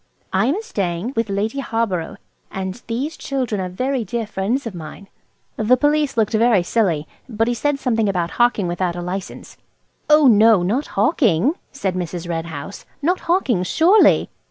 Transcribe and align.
I 0.33 0.47
am 0.47 0.63
staying 0.63 1.13
with 1.15 1.29
Lady 1.29 1.59
Harborough, 1.59 2.17
and 2.49 2.81
these 2.87 3.15
children 3.15 3.61
are 3.61 3.69
very 3.69 4.03
dear 4.03 4.25
friends 4.25 4.65
of 4.65 4.73
mine." 4.73 5.09
The 5.57 5.77
Police 5.77 6.17
looked 6.17 6.33
very 6.33 6.63
silly, 6.63 7.07
but 7.29 7.47
he 7.47 7.53
said 7.53 7.77
something 7.77 8.09
about 8.09 8.31
hawking 8.41 8.67
without 8.67 8.95
a 8.95 9.01
license 9.03 9.57
"Oh 10.09 10.25
no, 10.25 10.63
not 10.63 10.87
hawking," 10.97 11.53
said 11.71 11.93
Mrs. 11.93 12.27
Red 12.27 12.47
House, 12.47 12.83
"not 13.03 13.19
hawking 13.29 13.61
surely! 13.61 14.31